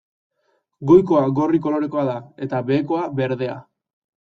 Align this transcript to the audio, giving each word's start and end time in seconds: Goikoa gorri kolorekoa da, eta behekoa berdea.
Goikoa 0.91 1.21
gorri 1.41 1.61
kolorekoa 1.67 2.07
da, 2.09 2.17
eta 2.47 2.65
behekoa 2.73 3.07
berdea. 3.21 3.63